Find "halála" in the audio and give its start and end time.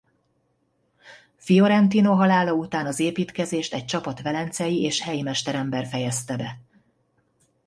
2.15-2.51